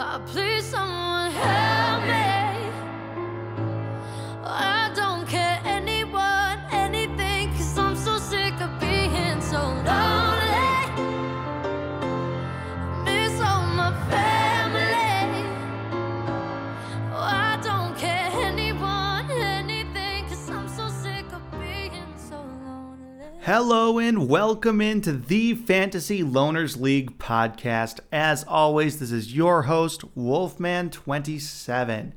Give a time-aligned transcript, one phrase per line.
[0.00, 1.57] Oh, please, someone help
[23.60, 27.98] Hello and welcome into the Fantasy Loners League podcast.
[28.12, 32.12] As always, this is your host, Wolfman27.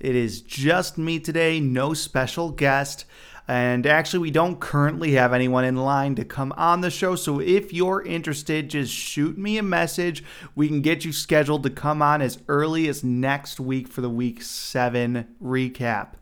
[0.00, 3.04] It is just me today, no special guest.
[3.46, 7.14] And actually, we don't currently have anyone in line to come on the show.
[7.14, 10.24] So if you're interested, just shoot me a message.
[10.56, 14.10] We can get you scheduled to come on as early as next week for the
[14.10, 16.14] week seven recap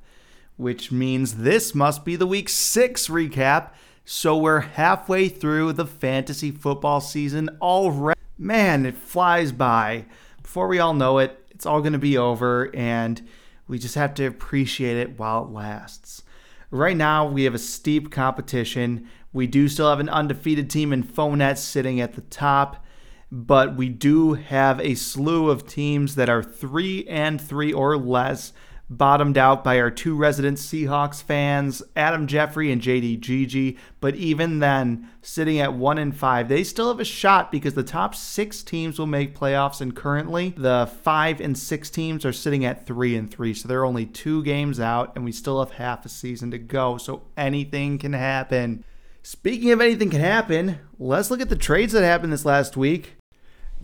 [0.59, 3.71] which means this must be the week six recap.
[4.11, 8.19] So we're halfway through the fantasy football season already.
[8.39, 10.07] Man, it flies by.
[10.43, 13.21] Before we all know it, it's all going to be over, and
[13.69, 16.23] we just have to appreciate it while it lasts.
[16.71, 19.07] Right now, we have a steep competition.
[19.35, 22.83] We do still have an undefeated team in Fournette sitting at the top,
[23.31, 28.55] but we do have a slew of teams that are three and three or less
[28.91, 33.77] bottomed out by our two resident Seahawks fans, Adam Jeffrey and JDGG.
[34.01, 37.83] But even then, sitting at one and five, they still have a shot because the
[37.83, 42.65] top six teams will make playoffs, and currently the five and six teams are sitting
[42.65, 43.53] at three and three.
[43.55, 46.99] So they're only two games out, and we still have half a season to go.
[46.99, 48.85] So anything can happen.
[49.23, 53.17] Speaking of anything can happen, let's look at the trades that happened this last week.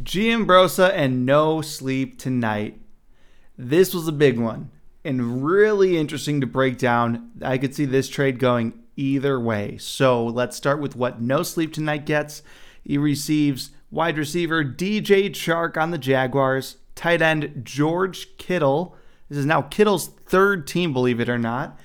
[0.03, 2.81] Giambrosa and no sleep tonight.
[3.57, 4.71] This was a big one
[5.05, 7.31] and really interesting to break down.
[7.43, 9.77] I could see this trade going either way.
[9.79, 12.43] So let's start with what No Sleep Tonight gets.
[12.83, 18.97] He receives wide receiver DJ Chark on the Jaguars, tight end George Kittle.
[19.29, 21.79] This is now Kittle's third team, believe it or not,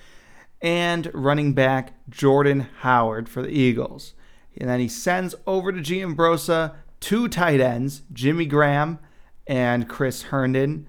[0.61, 4.13] and running back Jordan Howard for the Eagles.
[4.57, 8.99] And then he sends over to Giambrosa two tight ends, Jimmy Graham
[9.47, 10.85] and Chris Herndon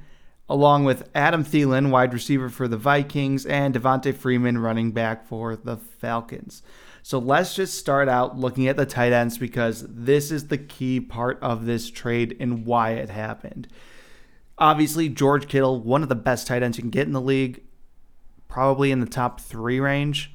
[0.50, 5.54] along with Adam Thielen, wide receiver for the Vikings, and Devonta Freeman, running back for
[5.54, 6.64] the Falcons.
[7.04, 11.00] So let's just start out looking at the tight ends because this is the key
[11.00, 13.68] part of this trade and why it happened.
[14.58, 17.62] Obviously, George Kittle, one of the best tight ends you can get in the league,
[18.48, 20.34] probably in the top three range.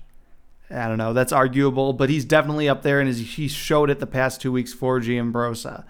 [0.70, 4.08] I don't know, that's arguable, but he's definitely up there and he showed it the
[4.08, 5.84] past two weeks for Giambrosa.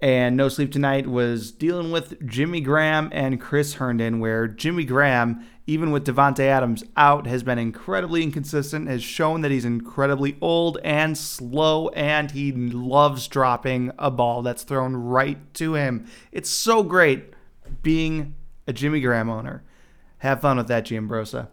[0.00, 5.46] And No Sleep Tonight was dealing with Jimmy Graham and Chris Herndon, where Jimmy Graham,
[5.66, 10.76] even with Davante Adams out, has been incredibly inconsistent, has shown that he's incredibly old
[10.84, 16.06] and slow, and he loves dropping a ball that's thrown right to him.
[16.30, 17.32] It's so great
[17.82, 18.34] being
[18.66, 19.64] a Jimmy Graham owner.
[20.18, 21.48] Have fun with that, Giambrosa.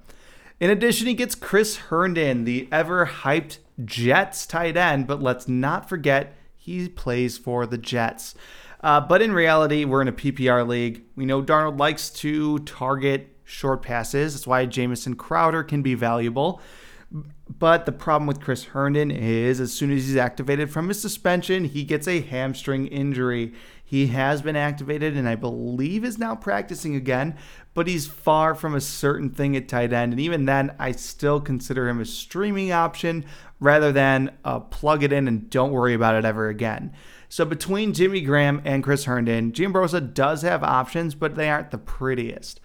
[0.59, 5.87] In addition, he gets Chris Herndon, the ever hyped Jets tight end, but let's not
[5.87, 8.35] forget he plays for the Jets.
[8.79, 11.03] Uh, but in reality, we're in a PPR league.
[11.15, 14.33] We know Darnold likes to target short passes.
[14.33, 16.61] That's why Jamison Crowder can be valuable.
[17.59, 21.65] But the problem with Chris Herndon is as soon as he's activated from his suspension,
[21.65, 23.53] he gets a hamstring injury.
[23.83, 27.37] He has been activated and I believe is now practicing again,
[27.73, 30.13] but he's far from a certain thing at tight end.
[30.13, 33.25] And even then, I still consider him a streaming option
[33.59, 36.93] rather than uh, plug it in and don't worry about it ever again.
[37.29, 41.71] So between Jimmy Graham and Chris Herndon, Jim Giambrosa does have options, but they aren't
[41.71, 42.59] the prettiest.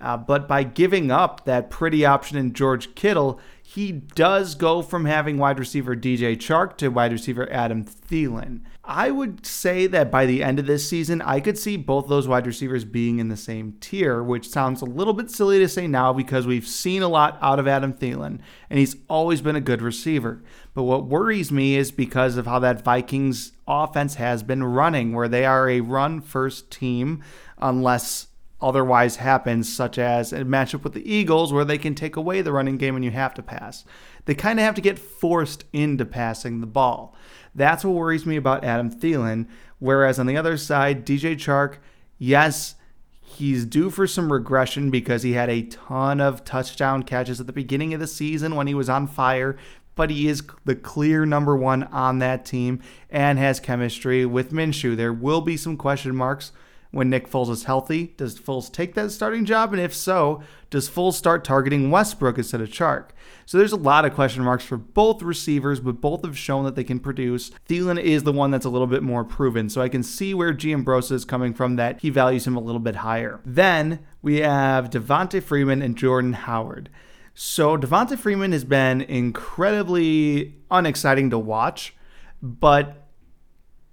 [0.00, 5.06] Uh, but by giving up that pretty option in George Kittle, he does go from
[5.06, 8.60] having wide receiver DJ Chark to wide receiver Adam Thielen.
[8.84, 12.26] I would say that by the end of this season, I could see both those
[12.26, 15.86] wide receivers being in the same tier, which sounds a little bit silly to say
[15.86, 19.60] now because we've seen a lot out of Adam Thielen, and he's always been a
[19.60, 20.42] good receiver.
[20.74, 25.28] But what worries me is because of how that Vikings offense has been running, where
[25.28, 27.22] they are a run first team,
[27.58, 28.26] unless
[28.60, 32.52] otherwise happens, such as a matchup with the Eagles where they can take away the
[32.52, 33.84] running game and you have to pass.
[34.24, 37.14] They kind of have to get forced into passing the ball.
[37.54, 39.46] That's what worries me about Adam Thielen.
[39.78, 41.76] Whereas on the other side, DJ Chark,
[42.18, 42.76] yes,
[43.20, 47.52] he's due for some regression because he had a ton of touchdown catches at the
[47.52, 49.56] beginning of the season when he was on fire.
[49.94, 52.80] But he is the clear number one on that team
[53.10, 54.96] and has chemistry with Minshew.
[54.96, 56.52] There will be some question marks
[56.92, 58.14] when Nick Foles is healthy?
[58.16, 59.72] Does Foles take that starting job?
[59.72, 63.08] And if so, does Foles start targeting Westbrook instead of Chark?
[63.46, 66.76] So there's a lot of question marks for both receivers, but both have shown that
[66.76, 67.50] they can produce.
[67.68, 70.54] Thielen is the one that's a little bit more proven, so I can see where
[70.54, 73.40] Giambrosa is coming from that he values him a little bit higher.
[73.44, 76.88] Then we have Devonta Freeman and Jordan Howard.
[77.34, 81.94] So Devonta Freeman has been incredibly unexciting to watch,
[82.42, 83.01] but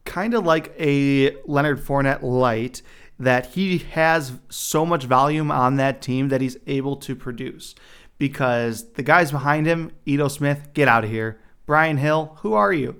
[0.09, 2.81] kind of like a Leonard Fournette light
[3.19, 7.75] that he has so much volume on that team that he's able to produce
[8.17, 11.39] because the guys behind him, Ito Smith, get out of here.
[11.67, 12.99] Brian Hill, who are you?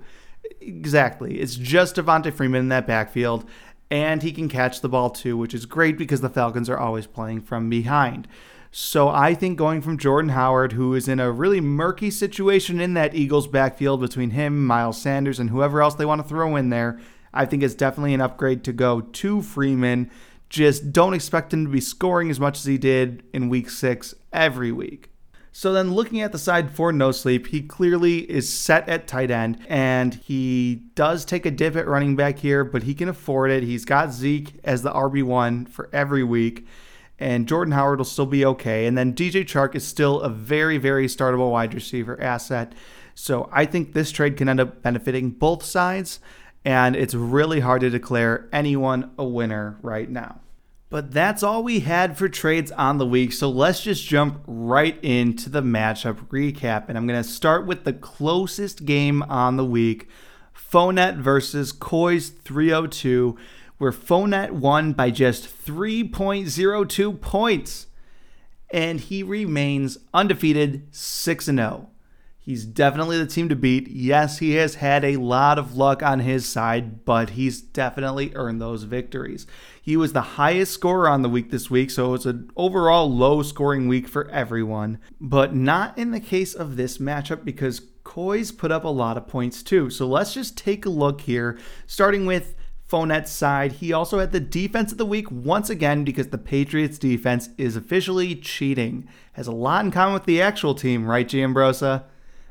[0.60, 1.40] Exactly.
[1.40, 3.44] It's just Devonta Freeman in that backfield,
[3.90, 7.08] and he can catch the ball too, which is great because the Falcons are always
[7.08, 8.28] playing from behind.
[8.72, 12.94] So I think going from Jordan Howard, who is in a really murky situation in
[12.94, 16.70] that Eagles backfield between him, Miles Sanders, and whoever else they want to throw in
[16.70, 17.00] there,
[17.34, 20.08] I think it's definitely an upgrade to go to Freeman.
[20.48, 24.14] Just don't expect him to be scoring as much as he did in week six
[24.32, 25.10] every week.
[25.52, 29.32] So then looking at the side for no sleep, he clearly is set at tight
[29.32, 33.50] end and he does take a dip at running back here, but he can afford
[33.50, 33.64] it.
[33.64, 36.68] He's got Zeke as the RB1 for every week
[37.20, 38.86] and Jordan Howard will still be okay.
[38.86, 42.72] And then DJ Chark is still a very, very startable wide receiver asset.
[43.14, 46.20] So I think this trade can end up benefiting both sides,
[46.64, 50.40] and it's really hard to declare anyone a winner right now.
[50.88, 53.32] But that's all we had for trades on the week.
[53.32, 56.88] So let's just jump right into the matchup recap.
[56.88, 60.08] And I'm going to start with the closest game on the week
[60.52, 63.36] Fournette versus Coys 302,
[63.80, 67.86] where Fournette won by just 3.02 points.
[68.70, 71.88] And he remains undefeated 6 0.
[72.38, 73.88] He's definitely the team to beat.
[73.88, 78.60] Yes, he has had a lot of luck on his side, but he's definitely earned
[78.60, 79.46] those victories.
[79.80, 83.42] He was the highest scorer on the week this week, so it's an overall low
[83.42, 84.98] scoring week for everyone.
[85.18, 89.26] But not in the case of this matchup because Coy's put up a lot of
[89.26, 89.88] points too.
[89.88, 92.56] So let's just take a look here, starting with
[92.90, 93.72] Fournette's side.
[93.72, 97.76] He also had the defense of the week once again because the Patriots defense is
[97.76, 99.08] officially cheating.
[99.34, 102.04] Has a lot in common with the actual team, right, Giambrosa?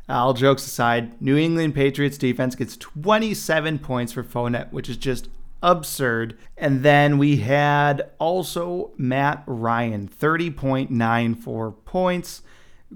[0.07, 5.27] All jokes aside, New England Patriots defense gets 27 points for Fournette, which is just
[5.62, 6.38] absurd.
[6.57, 12.42] And then we had also Matt Ryan, 30.94 points.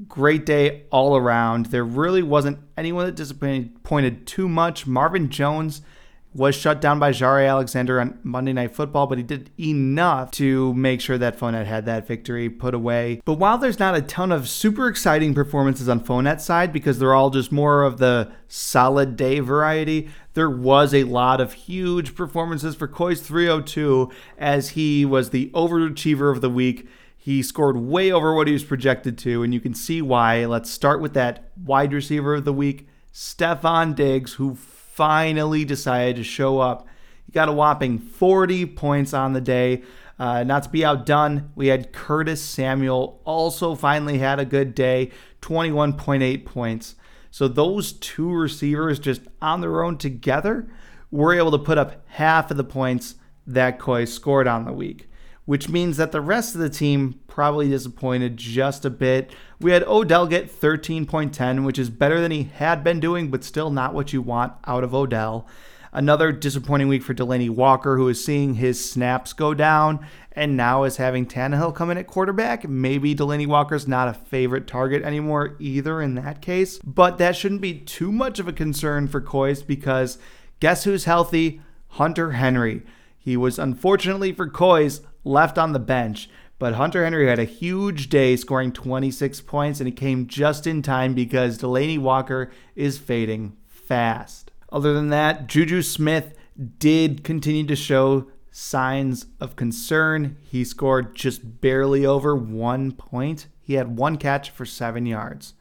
[0.07, 1.67] Great day all around.
[1.67, 4.87] There really wasn't anyone that disappointed too much.
[4.87, 5.83] Marvin Jones
[6.33, 10.73] was shut down by Jaire Alexander on Monday Night Football, but he did enough to
[10.73, 13.21] make sure that Fournette had that victory put away.
[13.23, 17.13] But while there's not a ton of super exciting performances on Fournette's side because they're
[17.13, 22.75] all just more of the solid day variety, there was a lot of huge performances
[22.75, 26.87] for Coy's 302 as he was the overachiever of the week.
[27.15, 30.45] He scored way over what he was projected to, and you can see why.
[30.45, 34.55] Let's start with that wide receiver of the week, Stefon Diggs, who
[34.93, 36.87] finally decided to show up.
[37.25, 39.81] He got a whopping 40 points on the day.
[40.19, 45.09] Uh, not to be outdone, we had Curtis Samuel also finally had a good day,
[45.41, 46.95] 21.8 points.
[47.31, 50.67] So those two receivers just on their own together
[51.09, 53.15] were able to put up half of the points
[53.47, 55.09] that Coy scored on the week
[55.45, 59.31] which means that the rest of the team probably disappointed just a bit.
[59.59, 63.69] We had Odell get 13.10, which is better than he had been doing, but still
[63.69, 65.47] not what you want out of Odell.
[65.91, 70.85] Another disappointing week for Delanie Walker, who is seeing his snaps go down and now
[70.85, 72.67] is having Tannehill come in at quarterback.
[72.67, 77.61] Maybe Delanie Walker's not a favorite target anymore either in that case, but that shouldn't
[77.61, 80.17] be too much of a concern for Coys because
[80.59, 81.61] guess who's healthy?
[81.89, 82.81] Hunter Henry.
[83.19, 86.29] He was unfortunately for Coys left on the bench.
[86.59, 90.81] But Hunter Henry had a huge day, scoring 26 points, and it came just in
[90.81, 94.51] time because Delanie Walker is fading fast.
[94.71, 96.35] Other than that, Juju Smith
[96.79, 100.37] did continue to show signs of concern.
[100.41, 103.47] He scored just barely over one point.
[103.61, 105.53] He had one catch for seven yards.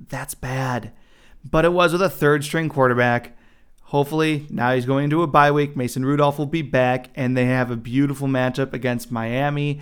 [0.00, 0.92] That's bad.
[1.48, 3.36] But it was with a third string quarterback.
[3.88, 5.76] Hopefully, now he's going into a bye week.
[5.76, 9.80] Mason Rudolph will be back, and they have a beautiful matchup against Miami.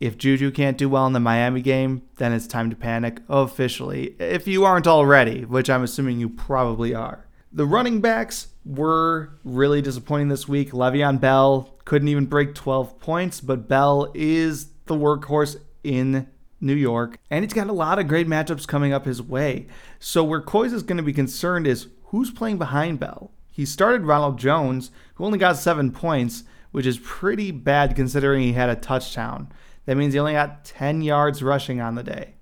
[0.00, 4.16] If Juju can't do well in the Miami game, then it's time to panic officially.
[4.18, 7.26] If you aren't already, which I'm assuming you probably are.
[7.52, 10.72] The running backs were really disappointing this week.
[10.72, 16.28] Le'Veon Bell couldn't even break 12 points, but Bell is the workhorse in
[16.60, 19.66] New York, and he's got a lot of great matchups coming up his way.
[19.98, 23.32] So where Coys is going to be concerned is who's playing behind Bell.
[23.50, 28.52] He started Ronald Jones, who only got seven points, which is pretty bad considering he
[28.52, 29.50] had a touchdown.
[29.86, 32.34] That means he only got 10 yards rushing on the day.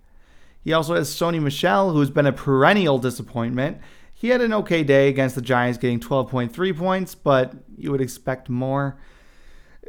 [0.60, 3.78] He also has Sony Michel, who's been a perennial disappointment.
[4.12, 8.48] He had an okay day against the Giants, getting 12.3 points, but you would expect
[8.48, 8.98] more.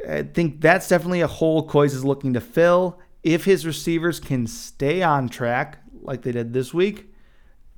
[0.08, 3.00] I think that's definitely a hole Kois is looking to fill.
[3.24, 7.11] If his receivers can stay on track like they did this week,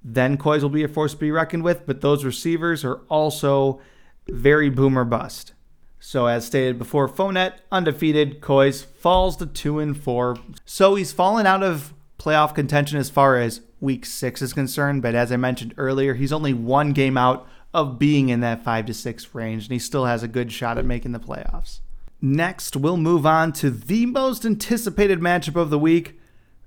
[0.04, 1.86] then Kois will be a force to be reckoned with.
[1.86, 3.80] But those receivers are also
[4.28, 5.54] very boomer bust.
[5.98, 10.36] So as stated before, Fournette undefeated, Kois falls to two and four.
[10.66, 15.00] So he's fallen out of playoff contention as far as week six is concerned.
[15.00, 18.86] But as I mentioned earlier, he's only one game out of being in that five
[18.86, 21.80] to six range, and he still has a good shot at making the playoffs.
[22.20, 26.18] Next, we'll move on to the most anticipated matchup of the week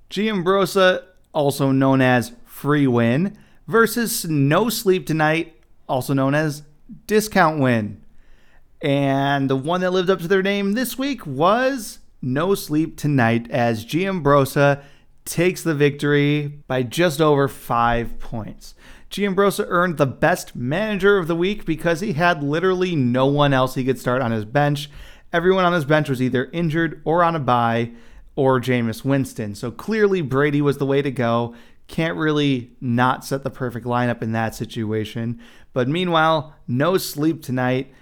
[0.10, 1.03] Giambrosa,
[1.34, 3.37] also known as Free Win,
[3.67, 6.63] versus No Sleep Tonight, also known as
[7.05, 8.01] Discount Win.
[8.81, 13.47] And the one that lived up to their name this week was No Sleep Tonight,
[13.51, 14.81] as Giambrosa
[15.23, 18.73] takes the victory by just over five points.
[19.11, 23.75] Giambrosa earned the best manager of the week because he had literally no one else
[23.75, 24.89] he could start on his bench.
[25.31, 27.91] Everyone on his bench was either injured or on a bye
[28.35, 29.53] or Jameis Winston.
[29.53, 31.53] So clearly Brady was the way to go.
[31.88, 35.39] Can't really not set the perfect lineup in that situation.
[35.74, 37.94] But meanwhile, no sleep tonight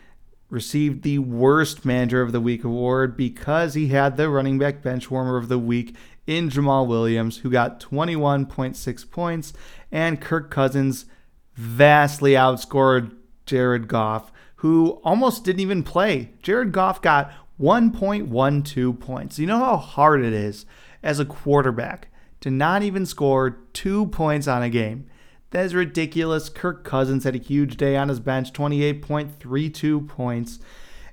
[0.49, 5.09] received the worst manager of the week award because he had the running back bench
[5.09, 5.95] warmer of the week
[6.27, 9.53] in Jamaal Williams, who got 21.6 points,
[9.91, 11.05] and Kirk Cousins
[11.53, 13.15] vastly outscored
[13.45, 16.31] Jared Goff, who almost didn't even play.
[16.41, 19.39] Jared Goff got 1.12 points.
[19.39, 20.65] You know how hard it is
[21.03, 22.09] as a quarterback
[22.45, 25.07] to not even score two points on a game.
[25.49, 26.47] That is ridiculous.
[26.47, 30.59] Kirk Cousins had a huge day on his bench, 28.32 points.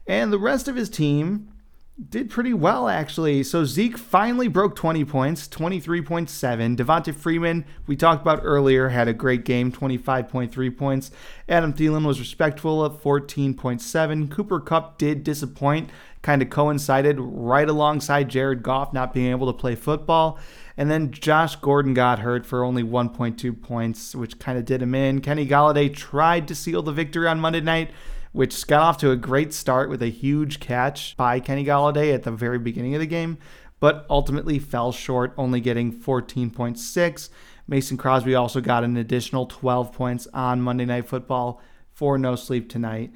[0.06, 1.48] And the rest of his team
[2.10, 3.42] did pretty well, actually.
[3.44, 6.76] So Zeke finally broke 20 points, 23.7.
[6.76, 11.10] Devonta Freeman, we talked about earlier, had a great game, 25.3 points.
[11.48, 14.30] Adam Thielen was respectful at 14.7.
[14.30, 15.88] Cooper Kupp did disappoint,
[16.20, 20.38] kind of coincided right alongside Jared Goff not being able to play football.
[20.76, 24.94] And then Josh Gordon got hurt for only 1.2 points, which kind of did him
[24.94, 25.20] in.
[25.20, 27.90] Kenny Golladay tried to seal the victory on Monday night
[28.32, 32.22] which got off to a great start with a huge catch by Kenny Golladay at
[32.22, 33.38] the very beginning of the game,
[33.78, 37.28] but ultimately fell short, only getting 14.6.
[37.68, 41.60] Mason Crosby also got an additional 12 points on Monday Night Football
[41.92, 43.12] for No Sleep Tonight.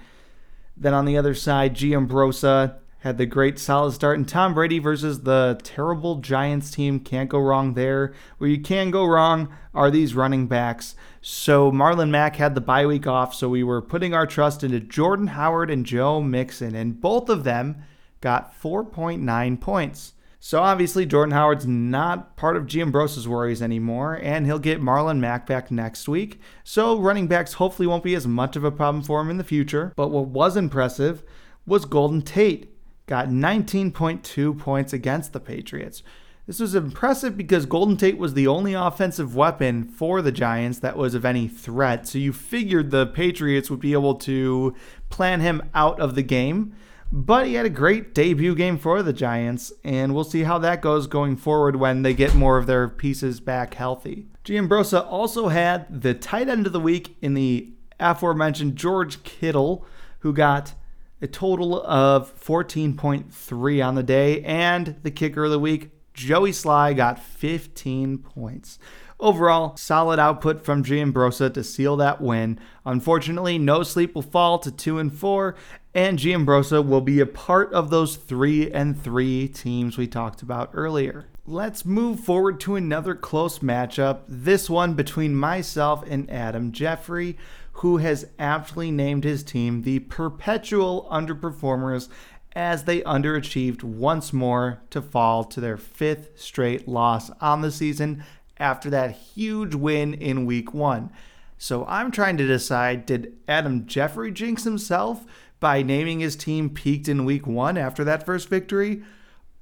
[0.76, 4.18] Then on the other side, Giambrosa had the great solid start.
[4.18, 8.12] And Tom Brady versus the terrible Giants team can't go wrong there.
[8.38, 10.96] Where you can go wrong are these running backs.
[11.22, 14.80] So Marlon Mack had the bye week off, so we were putting our trust into
[14.80, 17.82] Jordan Howard and Joe Mixon, and both of them
[18.20, 20.12] got 4.9 points.
[20.40, 25.46] So obviously Jordan Howard's not part of Giambrosa's worries anymore, and he'll get Marlon Mack
[25.46, 26.40] back next week.
[26.64, 29.44] So running backs hopefully won't be as much of a problem for him in the
[29.44, 29.92] future.
[29.96, 31.22] But what was impressive
[31.66, 32.75] was Golden Tate
[33.06, 36.02] got 19.2 points against the Patriots.
[36.46, 40.96] This was impressive because Golden Tate was the only offensive weapon for the Giants that
[40.96, 42.06] was of any threat.
[42.06, 44.74] So you figured the Patriots would be able to
[45.10, 46.74] plan him out of the game.
[47.10, 50.82] But he had a great debut game for the Giants, and we'll see how that
[50.82, 54.26] goes going forward when they get more of their pieces back healthy.
[54.44, 59.84] Giambrosa also had the tight end of the week in the aforementioned George Kittle,
[60.20, 60.74] who got
[61.20, 66.96] a total of 14.3 on the day, and the kicker of the week, Joey Slye,
[66.96, 68.78] got 15 points.
[69.18, 72.60] Overall, solid output from Giambrosa to seal that win.
[72.84, 75.54] Unfortunately, no sleep will fall to 2 and 4,
[75.94, 80.70] and Giambrosa will be a part of those 3 and 3 teams we talked about
[80.74, 81.26] earlier.
[81.46, 87.38] Let's move forward to another close matchup, this one between myself and Adam Jeffrey
[87.80, 92.08] who has aptly named his team the perpetual underperformers
[92.54, 98.24] as they underachieved once more to fall to their fifth straight loss on the season
[98.56, 101.10] after that huge win in week one.
[101.58, 105.26] So I'm trying to decide did Adam Jeffrey jinx himself
[105.60, 109.02] by naming his team peaked in week one after that first victory?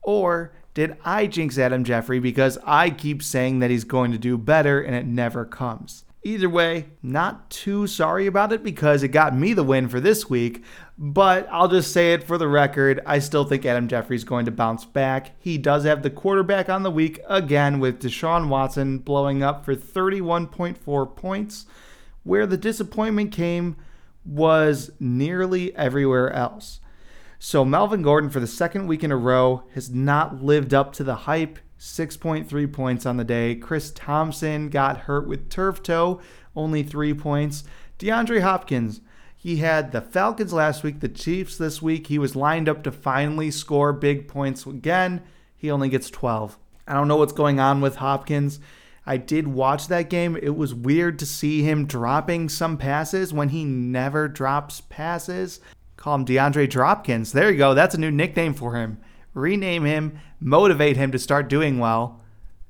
[0.02, 4.38] Or did I jinx Adam Jeffrey because I keep saying that he's going to do
[4.38, 6.04] better and it never comes?
[6.26, 10.30] Either way, not too sorry about it because it got me the win for this
[10.30, 10.64] week.
[10.96, 13.00] But I'll just say it for the record.
[13.04, 15.32] I still think Adam Jeffrey's going to bounce back.
[15.38, 19.76] He does have the quarterback on the week again with Deshaun Watson blowing up for
[19.76, 21.66] 31.4 points.
[22.22, 23.76] Where the disappointment came
[24.24, 26.80] was nearly everywhere else.
[27.38, 31.04] So Melvin Gordon, for the second week in a row, has not lived up to
[31.04, 31.58] the hype.
[31.84, 33.54] 6.3 points on the day.
[33.54, 36.20] Chris Thompson got hurt with turf toe,
[36.56, 37.62] only three points.
[37.98, 39.02] DeAndre Hopkins,
[39.36, 42.06] he had the Falcons last week, the Chiefs this week.
[42.06, 45.22] He was lined up to finally score big points again.
[45.54, 46.56] He only gets 12.
[46.88, 48.60] I don't know what's going on with Hopkins.
[49.04, 50.36] I did watch that game.
[50.36, 55.60] It was weird to see him dropping some passes when he never drops passes.
[55.96, 57.32] Call him DeAndre Dropkins.
[57.32, 57.74] There you go.
[57.74, 58.98] That's a new nickname for him.
[59.34, 62.20] Rename him, motivate him to start doing well.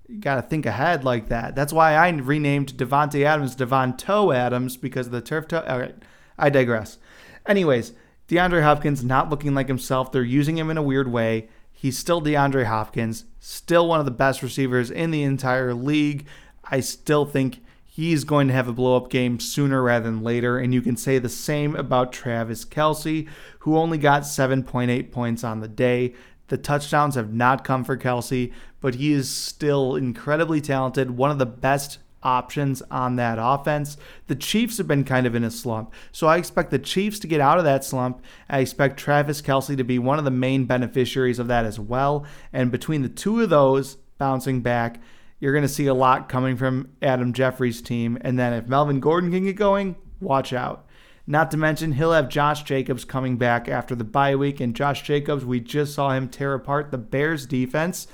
[0.09, 1.55] You got to think ahead like that.
[1.55, 5.65] That's why I renamed Davante Adams Devonto Adams because of the turf toe.
[5.67, 5.95] All right,
[6.39, 6.99] I digress.
[7.47, 7.93] Anyways,
[8.29, 10.11] DeAndre Hopkins not looking like himself.
[10.11, 11.49] They're using him in a weird way.
[11.73, 16.27] He's still DeAndre Hopkins, still one of the best receivers in the entire league.
[16.65, 20.59] I still think he's going to have a blow up game sooner rather than later.
[20.59, 23.29] And you can say the same about Travis Kelce,
[23.61, 26.15] who only got 7.8 points on the day.
[26.49, 31.39] The touchdowns have not come for Kelce, but he is still incredibly talented, one of
[31.39, 33.97] the best options on that offense.
[34.27, 35.93] The Chiefs have been kind of in a slump.
[36.11, 38.23] So I expect the Chiefs to get out of that slump.
[38.49, 42.27] I expect Travis Kelce to be one of the main beneficiaries of that as well.
[42.53, 45.01] And between the two of those bouncing back,
[45.39, 48.17] you're going to see a lot coming from Adam Jeffrey's team.
[48.23, 50.87] And then if Melvin Gordon can get going, watch out.
[51.27, 54.61] Not to mention, he'll have Josh Jacobs coming back after the bye week.
[54.61, 58.07] And Josh Jacobs, we just saw him tear apart the Bears defense.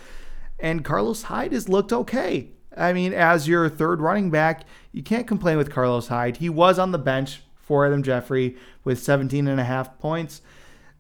[0.58, 2.50] And Carlos Hyde has looked okay.
[2.76, 6.36] I mean, as your third running back, you can't complain with Carlos Hyde.
[6.36, 10.40] He was on the bench for Adam Jeffrey with 17 and a half points.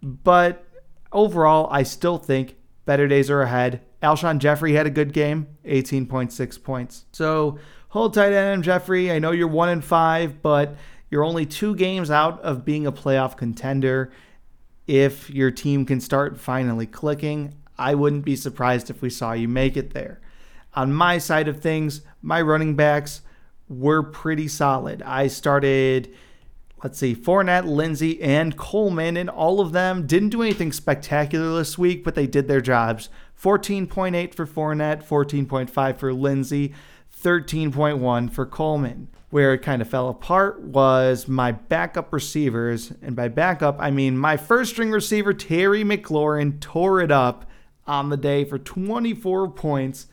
[0.02, 0.66] But
[1.12, 3.82] overall, I still think better days are ahead.
[4.02, 7.04] Alshon Jeffery had a good game, 18.6 points.
[7.12, 9.12] So hold tight, Adam Jeffrey.
[9.12, 10.76] I know you're one and five, but
[11.10, 14.12] you're only two games out of being a playoff contender.
[14.86, 19.48] If your team can start finally clicking, I wouldn't be surprised if we saw you
[19.48, 20.20] make it there.
[20.74, 23.22] On my side of things, my running backs
[23.68, 25.02] were pretty solid.
[25.02, 26.14] I started,
[26.82, 31.76] let's see, Fournette, Lindsey, and Coleman, and all of them didn't do anything spectacular this
[31.76, 33.08] week, but they did their jobs.
[33.40, 36.74] 14.8 for Fournette, 14.5 for Lindsey,
[37.22, 39.08] 13.1 for Coleman.
[39.30, 42.92] Where it kind of fell apart was my backup receivers.
[43.00, 47.48] And by backup, I mean my first string receiver, Terry McLaurin, tore it up
[47.86, 50.06] on the day for 24 points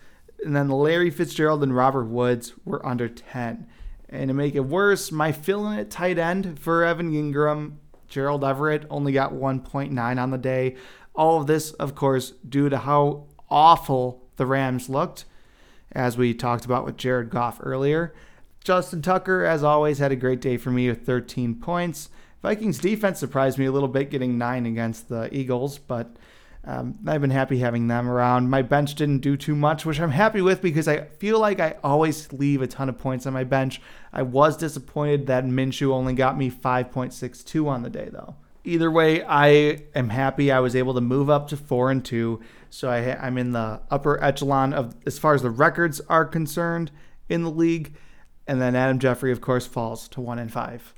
[0.43, 3.67] and then Larry Fitzgerald and Robert Woods were under 10.
[4.09, 7.73] And to make it worse, my fill-in at tight end for Evan Engram,
[8.07, 10.75] Gerald Everett, only got 1.9 on the day.
[11.13, 15.25] All of this, of course, due to how awful the Rams looked,
[15.91, 18.13] as we talked about with Jared Goff earlier.
[18.67, 22.09] Justin Tucker, as always, had a great day for me with 13 points.
[22.41, 26.17] Vikings defense surprised me a little bit, getting nine against the Eagles, but
[26.65, 28.49] um, I've been happy having them around.
[28.49, 31.75] My bench didn't do too much, which I'm happy with because I feel like I
[31.81, 33.81] always leave a ton of points on my bench.
[34.11, 38.35] I was disappointed that Minshew only got me 5.62 on the day, though.
[38.65, 42.41] Either way, I am happy I was able to move up to four and two,
[42.69, 46.91] so I, I'm in the upper echelon of as far as the records are concerned
[47.29, 47.93] in the league.
[48.47, 50.93] And then Adam Jeffrey, of course, falls to one and five.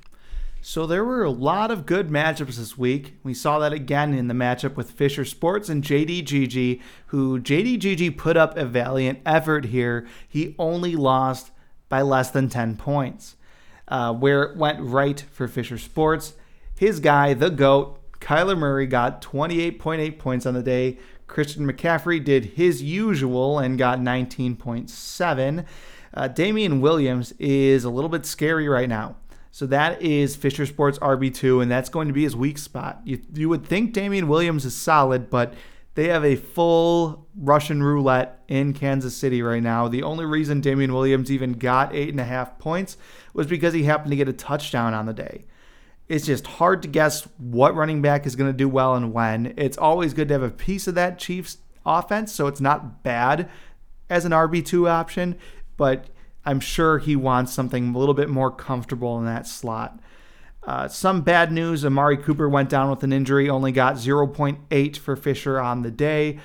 [0.62, 3.16] So there were a lot of good matchups this week.
[3.24, 8.36] We saw that again in the matchup with Fisher Sports and JDGG, who JDGG put
[8.36, 10.06] up a valiant effort here.
[10.28, 11.52] He only lost
[11.88, 13.36] by less than 10 points.
[13.88, 16.34] Uh, where it went right for Fisher Sports,
[16.78, 21.00] his guy, the GOAT, Kyler Murray, got 28.8 points on the day.
[21.26, 25.66] Christian McCaffrey did his usual and got 19.7.
[26.13, 29.15] Uh, Damien Williams is a little bit scary right now.
[29.52, 33.02] So that is Fisher Sports RB2, and that's going to be his weak spot.
[33.04, 35.54] You, you would think Damien Williams is solid, but
[35.95, 39.88] they have a full Russian roulette in Kansas City right now.
[39.88, 42.95] The only reason Damien Williams even got eight and a half points
[43.34, 45.45] was because he happened to get a touchdown on the day.
[46.08, 49.54] It's just hard to guess what running back is going to do well and when.
[49.58, 53.50] It's always good to have a piece of that Chiefs offense, so it's not bad
[54.10, 55.38] as an RB2 option,
[55.80, 56.08] but
[56.46, 59.98] I'm sure he wants something a little bit more comfortable in that slot.
[60.68, 65.15] Uh, some bad news Amari Cooper went down with an injury, only got 0.8 for
[65.15, 66.38] Fisher on the day.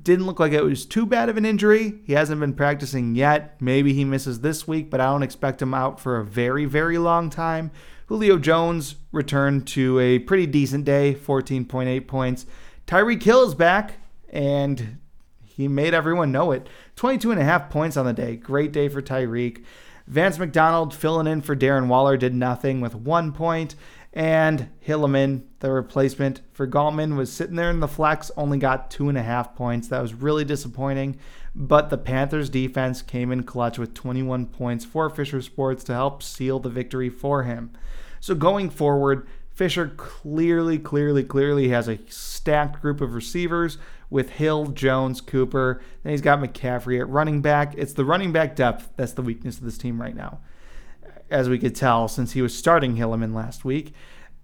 [0.00, 2.00] Didn't look like it was too bad of an injury.
[2.04, 3.60] He hasn't been practicing yet.
[3.62, 6.98] Maybe he misses this week, but I don't expect him out for a very, very
[6.98, 7.70] long time.
[8.06, 12.44] Julio Jones returned to a pretty decent day, 14.8 points.
[12.86, 13.94] Tyreek Hill is back,
[14.28, 14.98] and
[15.44, 16.68] he made everyone know it.
[17.02, 18.36] 22 and a half points on the day.
[18.36, 19.64] Great day for Tyreek.
[20.06, 23.74] Vance McDonald filling in for Darren Waller did nothing with one point.
[24.12, 29.08] And Hilliman, the replacement for Gallman, was sitting there in the flex, only got two
[29.08, 29.88] and a half points.
[29.88, 31.18] That was really disappointing.
[31.56, 36.22] But the Panthers defense came in clutch with 21 points for Fisher Sports to help
[36.22, 37.72] seal the victory for him.
[38.20, 43.76] So going forward, Fisher clearly, clearly, clearly has a stacked group of receivers
[44.12, 45.82] with Hill, Jones, Cooper.
[46.02, 47.74] Then he's got McCaffrey at running back.
[47.76, 50.40] It's the running back depth that's the weakness of this team right now
[51.30, 53.94] as we could tell since he was starting Hilliman last week.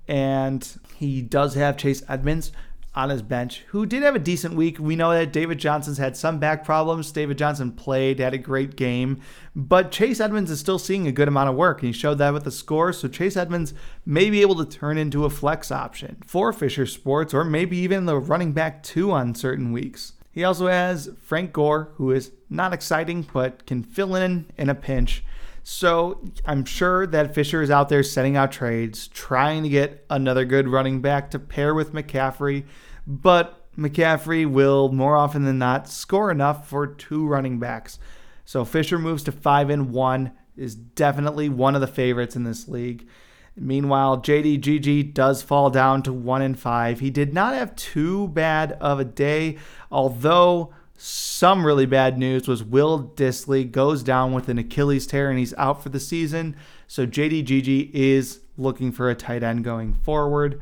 [0.08, 2.50] And he does have Chase Edmonds
[2.94, 4.78] on his bench, who did have a decent week.
[4.78, 7.12] We know that David Johnson's had some back problems.
[7.12, 9.20] David Johnson played, had a great game,
[9.54, 12.32] but Chase Edmonds is still seeing a good amount of work, and he showed that
[12.32, 12.92] with the score.
[12.92, 13.74] So Chase Edmonds
[14.04, 18.06] may be able to turn into a flex option for Fisher Sports, or maybe even
[18.06, 20.14] the running back two on certain weeks.
[20.32, 24.74] He also has Frank Gore, who is not exciting, but can fill in in a
[24.74, 25.24] pinch.
[25.70, 30.46] So I'm sure that Fisher is out there setting out trades, trying to get another
[30.46, 32.64] good running back to pair with McCaffrey,
[33.06, 37.98] but McCaffrey will more often than not score enough for two running backs.
[38.46, 42.66] So Fisher moves to 5 and 1 is definitely one of the favorites in this
[42.66, 43.06] league.
[43.54, 47.00] Meanwhile, JDGG does fall down to 1 and 5.
[47.00, 49.58] He did not have too bad of a day,
[49.92, 55.38] although some really bad news was Will Dissly goes down with an Achilles tear and
[55.38, 56.56] he's out for the season.
[56.88, 60.60] So JDGG is looking for a tight end going forward.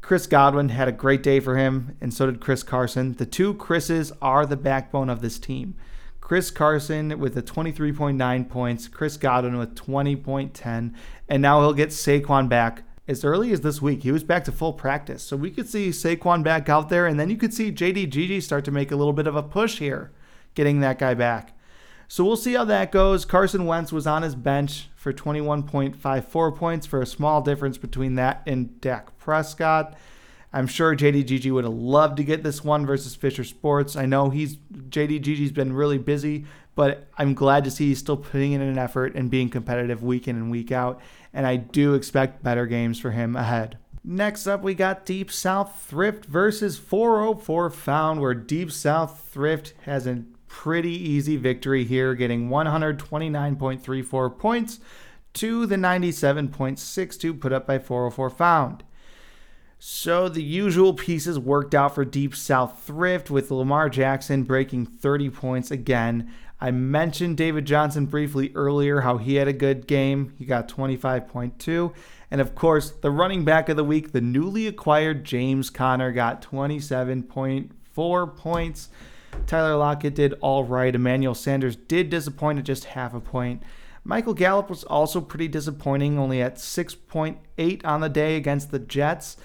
[0.00, 3.14] Chris Godwin had a great day for him, and so did Chris Carson.
[3.14, 5.74] The two Chris's are the backbone of this team.
[6.20, 10.94] Chris Carson with a 23.9 points, Chris Godwin with 20.10,
[11.28, 14.02] and now he'll get Saquon back as early as this week.
[14.02, 15.22] He was back to full practice.
[15.22, 18.64] So we could see Saquon back out there, and then you could see JDGG start
[18.64, 20.12] to make a little bit of a push here,
[20.54, 21.52] getting that guy back.
[22.08, 23.24] So we'll see how that goes.
[23.24, 28.42] Carson Wentz was on his bench for 21.54 points for a small difference between that
[28.46, 29.94] and Dak Prescott.
[30.52, 33.96] I'm sure JDGG would have loved to get this one versus Fisher Sports.
[33.96, 36.44] I know he's JDGG's been really busy,
[36.76, 40.28] but I'm glad to see he's still putting in an effort and being competitive week
[40.28, 41.00] in and week out.
[41.34, 43.76] And I do expect better games for him ahead.
[44.02, 50.06] Next up, we got Deep South Thrift versus 404 Found, where Deep South Thrift has
[50.06, 54.78] a pretty easy victory here, getting 129.34 points
[55.32, 58.84] to the 97.62 put up by 404 Found.
[59.78, 65.28] So the usual pieces worked out for Deep South Thrift with Lamar Jackson breaking 30
[65.30, 66.32] points again.
[66.60, 70.34] I mentioned David Johnson briefly earlier, how he had a good game.
[70.38, 71.94] He got 25.2.
[72.30, 76.42] And of course, the running back of the week, the newly acquired James Conner, got
[76.42, 78.88] 27.4 points.
[79.46, 80.94] Tyler Lockett did all right.
[80.94, 83.62] Emmanuel Sanders did disappoint at just half a point.
[84.04, 89.36] Michael Gallup was also pretty disappointing, only at 6.8 on the day against the Jets.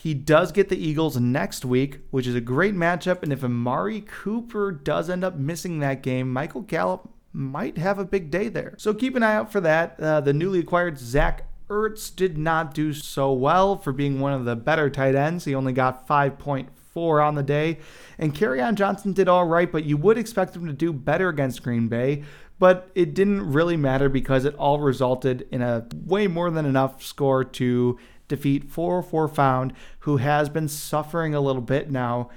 [0.00, 3.22] He does get the Eagles next week, which is a great matchup.
[3.22, 8.04] And if Amari Cooper does end up missing that game, Michael Gallup might have a
[8.06, 8.74] big day there.
[8.78, 10.00] So keep an eye out for that.
[10.00, 14.46] Uh, the newly acquired Zach Ertz did not do so well for being one of
[14.46, 15.44] the better tight ends.
[15.44, 17.80] He only got 5.4 on the day.
[18.18, 21.62] And Kerryon Johnson did all right, but you would expect him to do better against
[21.62, 22.24] Green Bay.
[22.58, 27.02] But it didn't really matter because it all resulted in a way more than enough
[27.02, 27.98] score to
[28.30, 32.30] defeat 404 Found, who has been suffering a little bit now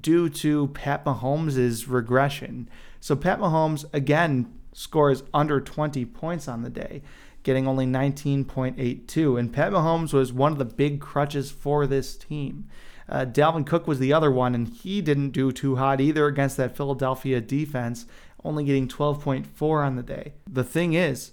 [0.00, 2.68] due to Pat Mahomes' regression.
[3.00, 7.02] So Pat Mahomes, again, scores under 20 points on the day,
[7.42, 9.38] getting only 19.82.
[9.38, 12.68] And Pat Mahomes was one of the big crutches for this team.
[13.08, 16.58] Uh, Dalvin Cook was the other one, and he didn't do too hot either against
[16.58, 18.06] that Philadelphia defense,
[18.44, 20.34] only getting 12.4 on the day.
[20.46, 21.32] The thing is,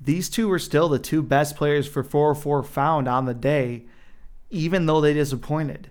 [0.00, 3.84] these two were still the two best players for 404 found on the day,
[4.48, 5.90] even though they disappointed.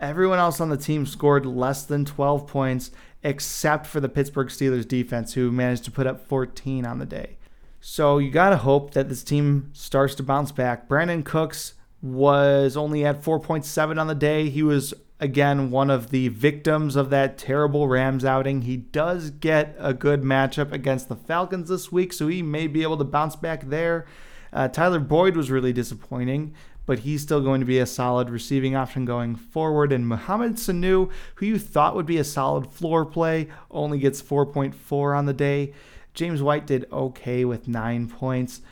[0.00, 2.90] Everyone else on the team scored less than 12 points,
[3.22, 7.38] except for the Pittsburgh Steelers defense, who managed to put up 14 on the day.
[7.80, 10.88] So you got to hope that this team starts to bounce back.
[10.88, 14.50] Brandin Cooks was only at 4.7 on the day.
[14.50, 18.62] He was again one of the victims of that terrible Rams outing.
[18.62, 22.82] He does get a good matchup against the Falcons this week, so he may be
[22.82, 24.06] able to bounce back there.
[24.52, 26.54] Uh, Tyler Boyd was really disappointing,
[26.86, 29.92] but he's still going to be a solid receiving option going forward.
[29.92, 35.16] And Mohamed Sanu, who you thought would be a solid floor play, only gets 4.4
[35.16, 35.74] on the day.
[36.14, 38.62] James White did okay with nine points,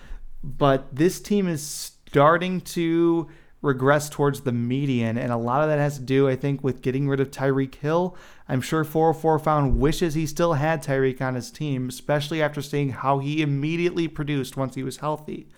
[0.43, 3.29] but this team is starting to
[3.63, 5.19] regress towards the median.
[5.19, 7.77] And a lot of that has to do, I think, with getting rid of Tyreek
[7.77, 8.17] Hill.
[8.49, 12.91] I'm sure 404 Found wishes he still had Tyreek on his team, especially after seeing
[12.91, 15.49] how he immediately produced once he was healthy.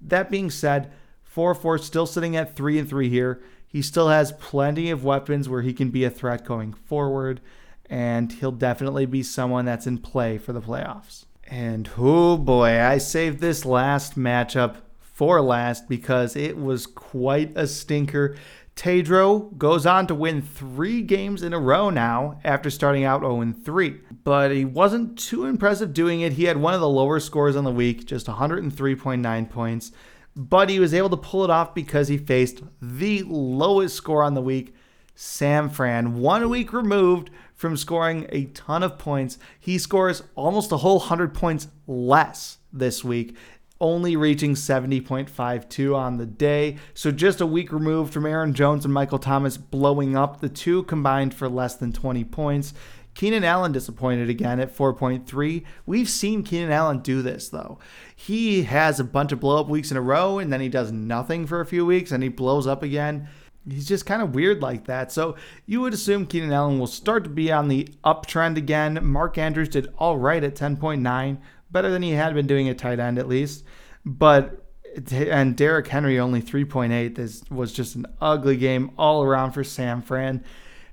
[0.00, 3.42] That being said, 4 4, still sitting at 3 and 3 here.
[3.66, 7.40] He still has plenty of weapons where he can be a threat going forward,
[7.88, 11.24] and he'll definitely be someone that's in play for the playoffs.
[11.44, 14.76] And oh boy, I saved this last matchup
[15.22, 18.34] for last because it was quite a stinker.
[18.74, 23.54] Tedro goes on to win three games in a row now after starting out 0
[23.64, 24.00] 3.
[24.24, 26.32] But he wasn't too impressive doing it.
[26.32, 29.92] He had one of the lower scores on the week, just 103.9 points.
[30.34, 34.34] But he was able to pull it off because he faced the lowest score on
[34.34, 34.74] the week,
[35.14, 39.38] San Fran, one week removed from scoring a ton of points.
[39.60, 43.36] He scores almost a whole 100 points less this week
[43.82, 46.78] only reaching 70.52 on the day.
[46.94, 50.40] So just a week removed from Aaron Jones and Michael Thomas blowing up.
[50.40, 52.72] The two combined for less than 20 points.
[53.14, 55.64] Keenan Allen disappointed again at 4.3.
[55.84, 57.78] We've seen Keenan Allen do this though.
[58.14, 60.92] He has a bunch of blow up weeks in a row and then he does
[60.92, 63.28] nothing for a few weeks and he blows up again.
[63.68, 65.12] He's just kind of weird like that.
[65.12, 68.98] So you would assume Keenan Allen will start to be on the uptrend again.
[69.02, 71.38] Mark Andrews did all right at 10.9,
[71.72, 73.64] better than he had been doing at tight end at least.
[74.04, 74.64] But
[75.10, 77.14] and Derrick Henry only 3.8.
[77.14, 80.44] This was just an ugly game all around for San Fran.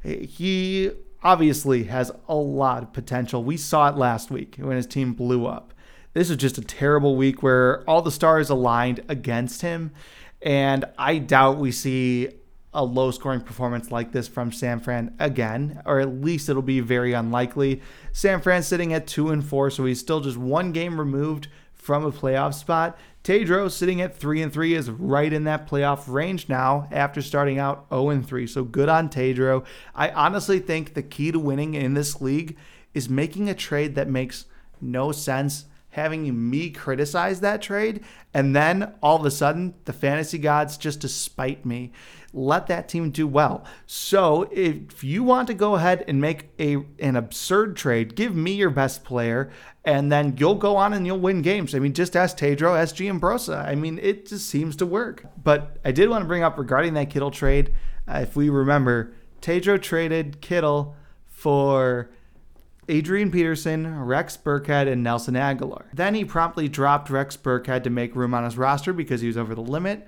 [0.04, 3.44] He obviously has a lot of potential.
[3.44, 5.74] We saw it last week when his team blew up.
[6.14, 9.92] This was just a terrible week where all the stars aligned against him.
[10.42, 12.30] And I doubt we see
[12.74, 16.80] a low scoring performance like this from San Fran again, or at least it'll be
[16.80, 17.82] very unlikely.
[18.12, 22.06] San Fran sitting at two and four, so he's still just one game removed from
[22.06, 22.98] a playoff spot.
[23.24, 27.60] Tedro sitting at three and three is right in that playoff range now after starting
[27.60, 28.48] out 0 and 3.
[28.48, 29.66] So good on Tedro.
[29.94, 32.58] I honestly think the key to winning in this league
[32.94, 34.46] is making a trade that makes
[34.80, 35.66] no sense
[36.00, 41.02] having me criticize that trade, and then all of a sudden the fantasy gods just
[41.02, 41.92] to spite me
[42.34, 43.66] let that team do well.
[43.86, 48.54] So if you want to go ahead and make a an absurd trade, give me
[48.54, 49.52] your best player,
[49.84, 51.74] and then you'll go on and you'll win games.
[51.74, 53.66] I mean, just ask Tedro, SG, and Brosa.
[53.66, 55.26] I mean, it just seems to work.
[55.42, 57.74] But I did want to bring up regarding that Kittle trade.
[58.08, 60.96] Uh, if we remember, Tedro traded Kittle
[61.28, 62.10] for
[62.90, 65.86] Adrian Peterson, Rex Burkhead, and Nelson Agholor.
[65.94, 69.38] Then he promptly dropped Rex Burkhead to make room on his roster because he was
[69.38, 70.08] over the limit.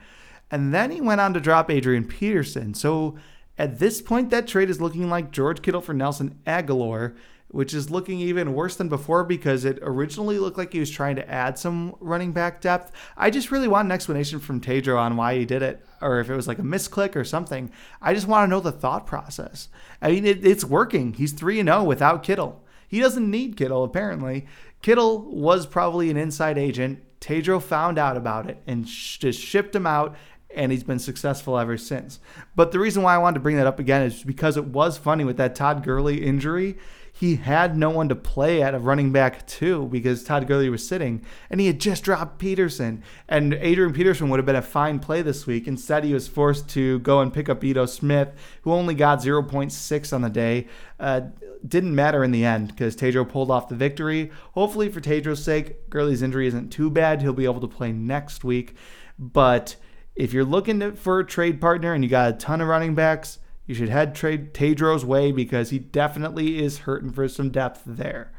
[0.49, 2.73] And then he went on to drop Adrian Peterson.
[2.73, 3.17] So
[3.57, 7.15] at this point, that trade is looking like George Kittle for Nelson Agholor,
[7.49, 11.17] which is looking even worse than before because it originally looked like he was trying
[11.17, 12.91] to add some running back depth.
[13.15, 16.29] I just really want an explanation from Tedro on why he did it, or if
[16.29, 17.71] it was like a misclick or something.
[18.01, 19.69] I just want to know the thought process.
[20.01, 21.13] I mean, it, it's working.
[21.13, 22.60] He's 3 0 without Kittle.
[22.91, 24.45] He doesn't need Kittle, apparently.
[24.81, 27.01] Kittle was probably an inside agent.
[27.21, 30.17] Tedro found out about it and sh- just shipped him out,
[30.53, 32.19] and he's been successful ever since.
[32.53, 34.97] But the reason why I wanted to bring that up again is because it was
[34.97, 36.77] funny with that Todd Gurley injury.
[37.13, 40.85] He had no one to play at a running back too because Todd Gurley was
[40.85, 44.99] sitting, and he had just dropped Peterson, and Adrian Peterson would have been a fine
[44.99, 45.67] play this week.
[45.67, 50.13] Instead, he was forced to go and pick up Ito Smith, who only got 0.6
[50.13, 50.67] on the day.
[50.99, 51.21] Uh,
[51.67, 54.31] didn't matter in the end because Tedro pulled off the victory.
[54.53, 57.21] Hopefully, for Tedro's sake, Gurley's injury isn't too bad.
[57.21, 58.75] He'll be able to play next week.
[59.19, 59.75] But
[60.15, 63.39] if you're looking for a trade partner and you got a ton of running backs,
[63.65, 68.31] you should head trade Tedro's way because he definitely is hurting for some depth there.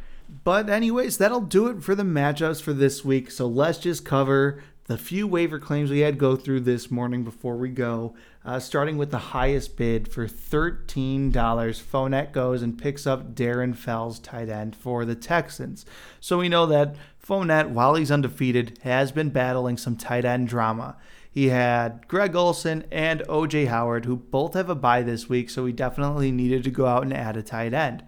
[0.45, 3.31] But, anyways, that'll do it for the matchups for this week.
[3.31, 7.57] So let's just cover the few waiver claims we had go through this morning before
[7.57, 8.15] we go.
[8.45, 14.19] Uh, starting with the highest bid for $13, Fournette goes and picks up Darren Fells,
[14.19, 15.87] tight end for the Texans.
[16.21, 20.97] So we know that Fournette, while he's undefeated, has been battling some tight end drama.
[21.31, 25.65] He had Greg Olsen and OJ Howard, who both have a bye this week, so
[25.65, 28.03] he definitely needed to go out and add a tight end.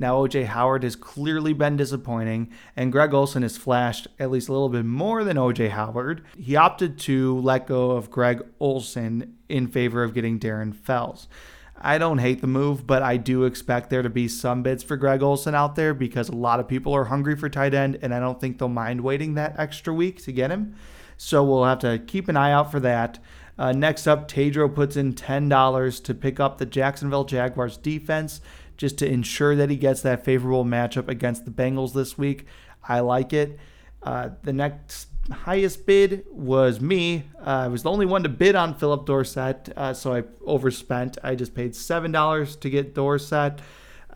[0.00, 4.52] Now, OJ Howard has clearly been disappointing, and Greg Olsen has flashed at least a
[4.52, 6.24] little bit more than OJ Howard.
[6.38, 11.28] He opted to let go of Greg Olsen in favor of getting Darren Fells.
[11.76, 14.96] I don't hate the move, but I do expect there to be some bids for
[14.96, 18.14] Greg Olsen out there because a lot of people are hungry for tight end, and
[18.14, 20.76] I don't think they'll mind waiting that extra week to get him.
[21.18, 23.18] So we'll have to keep an eye out for that.
[23.58, 28.40] Uh, next up, Tedro puts in $10 to pick up the Jacksonville Jaguars defense
[28.80, 32.46] just to ensure that he gets that favorable matchup against the Bengals this week.
[32.82, 33.58] I like it.
[34.02, 37.24] Uh, the next highest bid was me.
[37.46, 41.18] Uh, I was the only one to bid on Phillip Dorsett, uh, so I overspent.
[41.22, 43.60] I just paid $7 to get Dorsett.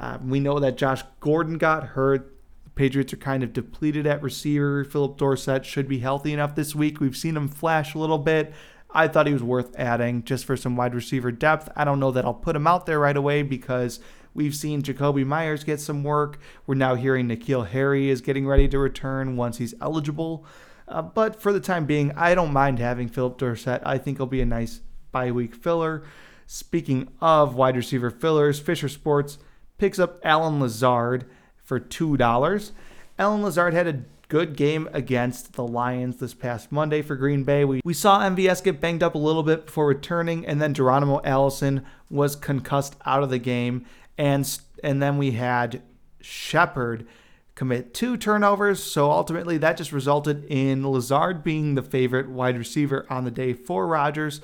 [0.01, 2.35] Uh, we know that Josh Gordon got hurt.
[2.65, 4.83] The Patriots are kind of depleted at receiver.
[4.83, 7.01] Phillip Dorsett should be healthy enough this week.
[7.01, 8.55] We've seen him flash a little bit.
[8.91, 11.69] I thought he was worth adding just for some wide receiver depth.
[11.77, 14.01] I don't know that I'll put him out there right away because
[14.35, 16.39] we've seen Jakobi Meyers get some work.
[16.67, 20.45] We're now hearing N'Keal Harry is getting ready to return once he's eligible.
[20.87, 23.83] Uh, but for the time being, I don't mind having Phillip Dorsett.
[23.87, 24.81] I think he'll be a nice
[25.13, 26.03] bye week filler.
[26.47, 29.39] Speaking of wide receiver fillers, Fisher Sports
[29.79, 31.25] picks up Allen Lazard
[31.57, 32.71] for $2.
[33.19, 37.65] Allen Lazard had a good game against the Lions this past Monday for Green Bay.
[37.65, 41.21] We, we saw MVS get banged up a little bit before returning, and then Geronimo
[41.25, 43.87] Allison was concussed out of the game.
[44.17, 45.83] And, and then we had
[46.21, 47.07] Shepard
[47.55, 48.83] commit two turnovers.
[48.83, 53.53] So ultimately, that just resulted in Lazard being the favorite wide receiver on the day
[53.53, 54.41] for Rodgers.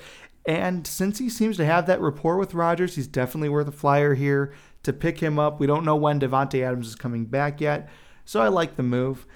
[0.46, 4.14] And since he seems to have that rapport with Rodgers, he's definitely worth a flyer
[4.14, 4.52] here
[4.82, 5.60] to pick him up.
[5.60, 7.88] We don't know when Davante Adams is coming back yet,
[8.24, 9.26] so I like the move.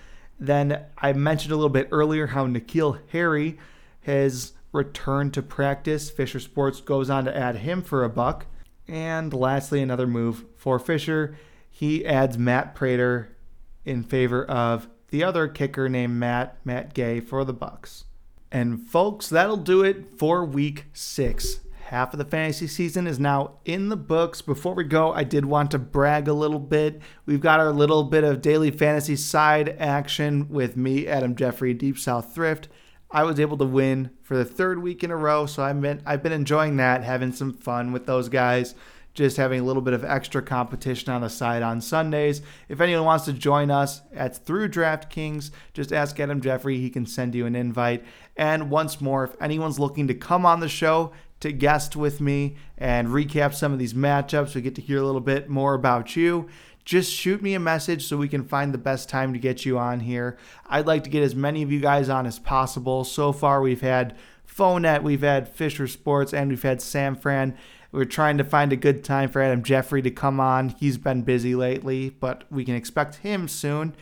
[0.40, 3.59] Then I mentioned a little bit earlier how N'Keal Harry
[4.03, 6.11] has returned to practice.
[6.11, 8.47] Fisher Sports goes on to add him for a buck.
[8.87, 11.37] And lastly, another move for Fisher.
[11.70, 13.37] He adds Matt Prater
[13.85, 18.05] in favor of the other kicker named Matt, Matt Gay for the Bucks.
[18.51, 21.61] And folks, that'll do it for week six.
[21.87, 24.40] Half of the fantasy season is now in the books.
[24.40, 27.03] Before we go, I did want to brag a little bit.
[27.27, 31.99] We've got our little bit of daily fantasy side action with me, Adam Jeffrey, Deep
[31.99, 32.68] South Thrift.
[33.14, 36.03] I was able to win for the third week in a row, so I've been
[36.05, 38.74] I've been enjoying that, having some fun with those guys
[39.14, 42.42] just having a little bit of extra competition on the side on Sundays.
[42.68, 45.53] If anyone wants to join us, it's through DraftKings.
[45.72, 48.05] Just ask Adam Jeffrey, he can send you an invite.
[48.37, 51.12] And once more, if anyone's looking to come on the show
[51.44, 55.04] to guest with me and recap some of these matchups, we get to hear a
[55.04, 56.48] little bit more about you.
[56.87, 59.78] Just shoot me a message so we can find the best time to get you
[59.78, 60.38] on here.
[60.66, 63.04] I'd like to get as many of you guys on as possible.
[63.04, 67.57] So far, we've had Fournette, we've had Fisher Sports, and we've had San Fran.
[67.92, 70.70] We're trying to find a good time for Adam Jeffrey to come on.
[70.70, 73.94] He's been busy lately, but we can expect him soon.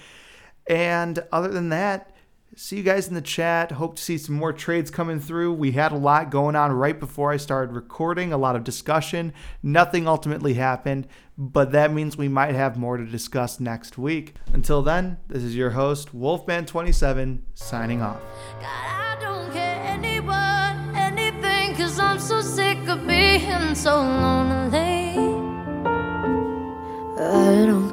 [0.68, 2.11] And other than that,
[2.56, 3.72] see you guys in the chat.
[3.72, 5.54] Hope to see some more trades coming through.
[5.54, 9.32] We had a lot going on right before I started recording, a lot of discussion.
[9.62, 11.06] Nothing ultimately happened,
[11.38, 14.34] but that means we might have more to discuss next week.
[14.52, 18.20] Until then, this is your host, Wolfman27, signing off.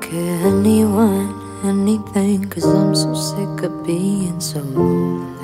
[0.09, 5.38] Cause anything Cause I'm so sick of being so lonely.